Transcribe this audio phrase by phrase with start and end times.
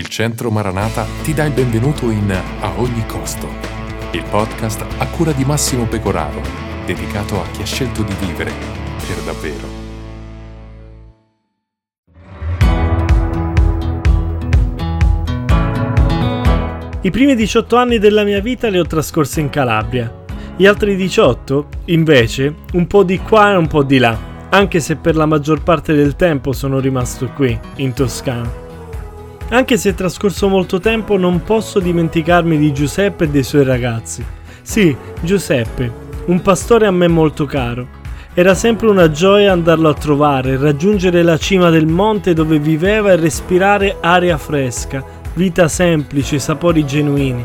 [0.00, 3.46] il Centro Maranata ti dà il benvenuto in A ogni costo,
[4.12, 6.40] il podcast a cura di Massimo Pecoraro,
[6.86, 8.50] dedicato a chi ha scelto di vivere
[9.06, 9.88] per davvero.
[17.02, 20.24] I primi 18 anni della mia vita li ho trascorsi in Calabria.
[20.56, 24.96] Gli altri 18, invece, un po' di qua e un po' di là, anche se
[24.96, 28.68] per la maggior parte del tempo sono rimasto qui, in Toscana.
[29.52, 34.24] Anche se è trascorso molto tempo, non posso dimenticarmi di Giuseppe e dei suoi ragazzi.
[34.62, 35.92] Sì, Giuseppe,
[36.26, 37.98] un pastore a me molto caro.
[38.32, 43.16] Era sempre una gioia andarlo a trovare, raggiungere la cima del monte dove viveva e
[43.16, 45.02] respirare aria fresca,
[45.34, 47.44] vita semplice, sapori genuini.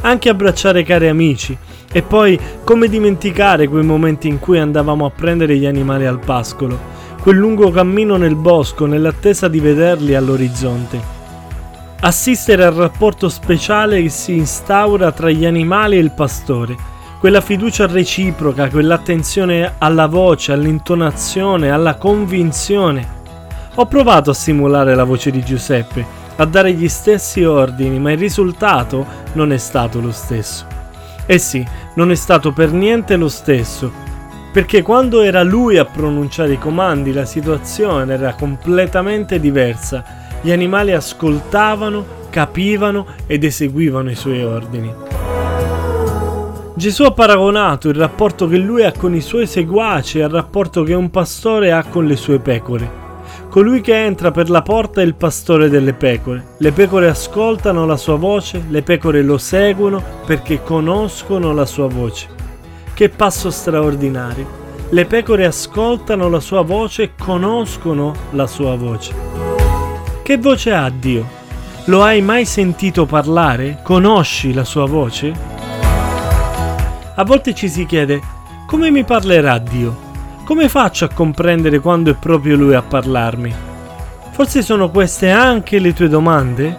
[0.00, 1.56] Anche abbracciare cari amici.
[1.92, 6.78] E poi come dimenticare quei momenti in cui andavamo a prendere gli animali al pascolo,
[7.20, 11.15] quel lungo cammino nel bosco nell'attesa di vederli all'orizzonte.
[12.06, 16.76] Assistere al rapporto speciale che si instaura tra gli animali e il pastore,
[17.18, 23.04] quella fiducia reciproca, quell'attenzione alla voce, all'intonazione, alla convinzione.
[23.74, 28.18] Ho provato a simulare la voce di Giuseppe a dare gli stessi ordini, ma il
[28.18, 30.64] risultato non è stato lo stesso.
[31.26, 33.90] Eh sì, non è stato per niente lo stesso,
[34.52, 40.22] perché quando era lui a pronunciare i comandi la situazione era completamente diversa.
[40.46, 44.94] Gli animali ascoltavano, capivano ed eseguivano i suoi ordini.
[46.72, 50.94] Gesù ha paragonato il rapporto che lui ha con i suoi seguaci al rapporto che
[50.94, 52.88] un pastore ha con le sue pecore.
[53.48, 56.44] Colui che entra per la porta è il pastore delle pecore.
[56.58, 62.28] Le pecore ascoltano la sua voce, le pecore lo seguono perché conoscono la sua voce.
[62.94, 64.64] Che passo straordinario!
[64.90, 69.35] Le pecore ascoltano la sua voce conoscono la sua voce.
[70.26, 71.24] Che voce ha Dio?
[71.84, 73.78] Lo hai mai sentito parlare?
[73.84, 75.32] Conosci la sua voce?
[77.14, 78.20] A volte ci si chiede,
[78.66, 79.96] come mi parlerà Dio?
[80.42, 83.54] Come faccio a comprendere quando è proprio lui a parlarmi?
[84.32, 86.76] Forse sono queste anche le tue domande?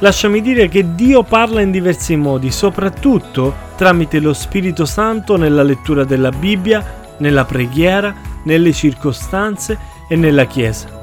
[0.00, 6.04] Lasciami dire che Dio parla in diversi modi, soprattutto tramite lo Spirito Santo nella lettura
[6.04, 6.84] della Bibbia,
[7.16, 11.00] nella preghiera, nelle circostanze e nella Chiesa.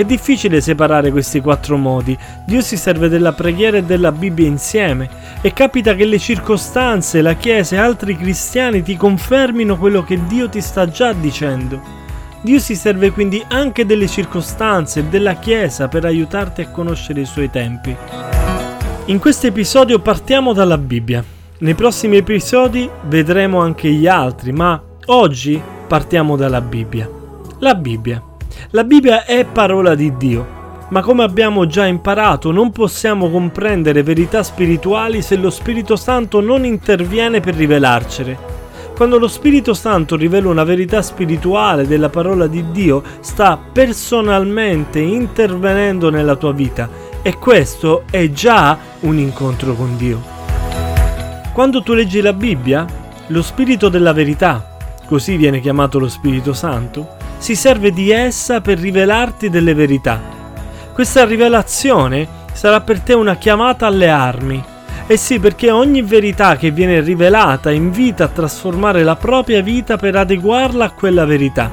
[0.00, 2.16] È difficile separare questi quattro modi.
[2.46, 5.10] Dio si serve della preghiera e della Bibbia insieme
[5.42, 10.48] e capita che le circostanze, la Chiesa e altri cristiani ti confermino quello che Dio
[10.48, 11.78] ti sta già dicendo.
[12.40, 17.26] Dio si serve quindi anche delle circostanze e della Chiesa per aiutarti a conoscere i
[17.26, 17.94] suoi tempi.
[19.04, 21.22] In questo episodio partiamo dalla Bibbia.
[21.58, 27.06] Nei prossimi episodi vedremo anche gli altri, ma oggi partiamo dalla Bibbia.
[27.58, 28.28] La Bibbia.
[28.70, 30.46] La Bibbia è parola di Dio,
[30.90, 36.64] ma come abbiamo già imparato non possiamo comprendere verità spirituali se lo Spirito Santo non
[36.64, 38.58] interviene per rivelarcele.
[38.94, 46.10] Quando lo Spirito Santo rivela una verità spirituale della parola di Dio, sta personalmente intervenendo
[46.10, 46.88] nella tua vita
[47.22, 50.22] e questo è già un incontro con Dio.
[51.52, 52.86] Quando tu leggi la Bibbia,
[53.28, 58.78] lo Spirito della verità, così viene chiamato lo Spirito Santo, si serve di essa per
[58.78, 60.20] rivelarti delle verità.
[60.92, 64.62] Questa rivelazione sarà per te una chiamata alle armi.
[65.06, 70.16] E sì, perché ogni verità che viene rivelata invita a trasformare la propria vita per
[70.16, 71.70] adeguarla a quella verità.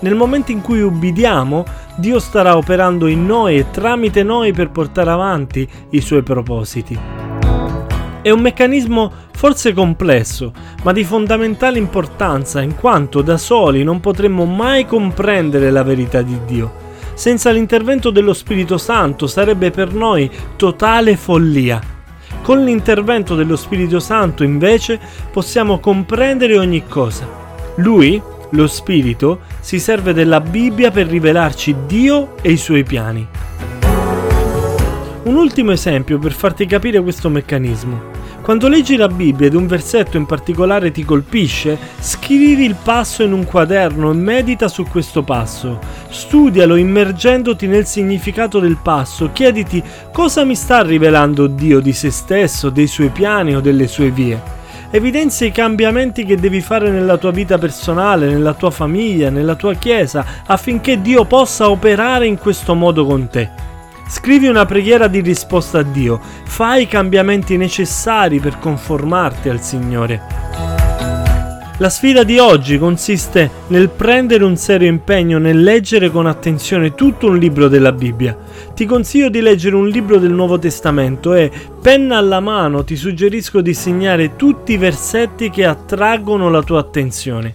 [0.00, 1.64] Nel momento in cui ubbidiamo,
[1.94, 7.15] Dio starà operando in noi e tramite noi per portare avanti i suoi propositi.
[8.26, 14.44] È un meccanismo forse complesso, ma di fondamentale importanza in quanto da soli non potremmo
[14.44, 16.72] mai comprendere la verità di Dio.
[17.14, 21.80] Senza l'intervento dello Spirito Santo sarebbe per noi totale follia.
[22.42, 24.98] Con l'intervento dello Spirito Santo invece
[25.30, 27.28] possiamo comprendere ogni cosa.
[27.76, 28.20] Lui,
[28.50, 33.35] lo Spirito, si serve della Bibbia per rivelarci Dio e i suoi piani.
[35.26, 38.00] Un ultimo esempio per farti capire questo meccanismo.
[38.42, 43.32] Quando leggi la Bibbia ed un versetto in particolare ti colpisce, scrivi il passo in
[43.32, 45.80] un quaderno e medita su questo passo.
[46.08, 49.82] Studialo immergendoti nel significato del passo, chiediti
[50.12, 54.40] cosa mi sta rivelando Dio di se stesso, dei suoi piani o delle sue vie.
[54.92, 59.74] Evidenzia i cambiamenti che devi fare nella tua vita personale, nella tua famiglia, nella tua
[59.74, 63.74] chiesa, affinché Dio possa operare in questo modo con te.
[64.08, 70.22] Scrivi una preghiera di risposta a Dio, fai i cambiamenti necessari per conformarti al Signore.
[71.78, 77.26] La sfida di oggi consiste nel prendere un serio impegno nel leggere con attenzione tutto
[77.26, 78.34] un libro della Bibbia.
[78.74, 81.50] Ti consiglio di leggere un libro del Nuovo Testamento e,
[81.82, 87.54] penna alla mano, ti suggerisco di segnare tutti i versetti che attraggono la tua attenzione.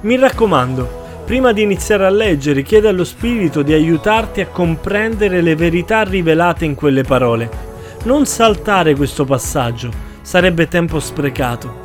[0.00, 5.56] Mi raccomando, prima di iniziare a leggere, chiede allo Spirito di aiutarti a comprendere le
[5.56, 7.50] verità rivelate in quelle parole.
[8.04, 9.90] Non saltare questo passaggio,
[10.20, 11.80] sarebbe tempo sprecato.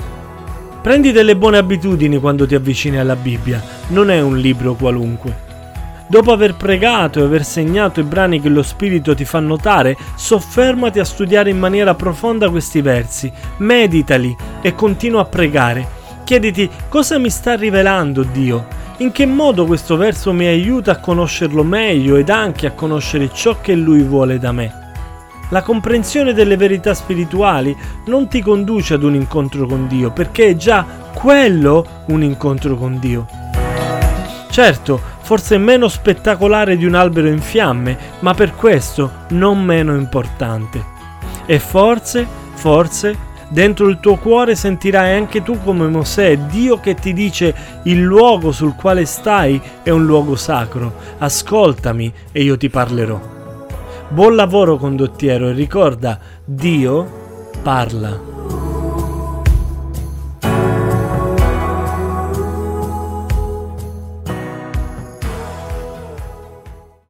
[0.81, 5.47] Prendi delle buone abitudini quando ti avvicini alla Bibbia, non è un libro qualunque.
[6.09, 10.99] Dopo aver pregato e aver segnato i brani che lo Spirito ti fa notare, soffermati
[10.99, 15.87] a studiare in maniera profonda questi versi, meditali e continua a pregare.
[16.23, 18.65] Chiediti cosa mi sta rivelando Dio,
[18.99, 23.59] in che modo questo verso mi aiuta a conoscerlo meglio ed anche a conoscere ciò
[23.61, 24.87] che Lui vuole da me.
[25.49, 27.75] La comprensione delle verità spirituali
[28.05, 32.99] non ti conduce ad un incontro con Dio, perché è già quello un incontro con
[32.99, 33.25] Dio.
[34.51, 40.83] Certo, forse meno spettacolare di un albero in fiamme, ma per questo non meno importante.
[41.45, 43.17] E forse, forse,
[43.49, 47.53] dentro il tuo cuore sentirai anche tu come Mosè, Dio che ti dice
[47.83, 53.19] il luogo sul quale stai è un luogo sacro, ascoltami e io ti parlerò.
[54.09, 58.38] Buon lavoro condottiero e ricorda, Dio parla.